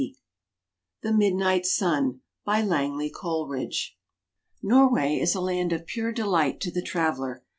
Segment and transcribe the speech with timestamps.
[0.01, 0.15] EUROPE
[1.03, 3.99] The Midnight Sun By LANGLEY COLERIDGE
[4.63, 7.43] NORWAY is a land of pure delight to the traveler.